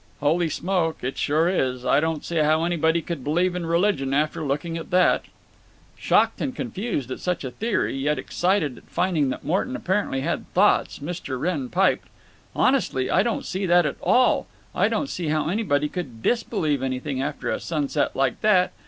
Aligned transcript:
"Holy 0.19 0.49
smoke! 0.49 1.03
it 1.03 1.15
sure 1.15 1.47
is. 1.47 1.85
I 1.85 1.99
don't 1.99 2.25
see 2.25 2.37
how 2.37 2.63
anybody 2.63 3.03
could 3.03 3.23
believe 3.23 3.55
in 3.55 3.67
religion 3.67 4.15
after 4.15 4.41
looking 4.43 4.75
at 4.75 4.89
that." 4.89 5.25
Shocked 5.95 6.41
and 6.41 6.55
confused 6.55 7.11
at 7.11 7.19
such 7.19 7.43
a 7.43 7.51
theory, 7.51 7.95
yet 7.95 8.17
excited 8.17 8.79
at 8.79 8.85
finding 8.89 9.29
that 9.29 9.43
Morton 9.43 9.75
apparently 9.75 10.21
had 10.21 10.51
thoughts, 10.55 10.97
Mr. 10.97 11.39
Wrenn 11.39 11.69
piped: 11.69 12.07
"Honestly, 12.55 13.11
I 13.11 13.21
don't 13.21 13.45
see 13.45 13.67
that 13.67 13.85
at 13.85 13.97
all. 14.01 14.47
I 14.73 14.87
don't 14.87 15.07
see 15.07 15.27
how 15.27 15.47
anybody 15.49 15.87
could 15.87 16.23
disbelieve 16.23 16.81
anything 16.81 17.21
after 17.21 17.51
a 17.51 17.59
sunset 17.59 18.15
like 18.15 18.41
that. 18.41 18.71